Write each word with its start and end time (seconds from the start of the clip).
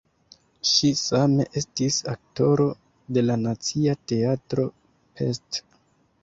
Ŝi 0.69 0.87
same 1.01 1.45
estis 1.61 1.97
aktoro 2.13 2.65
de 3.19 3.25
la 3.27 3.37
Nacia 3.43 3.95
Teatro 4.13 4.67
(Pest). 5.21 5.63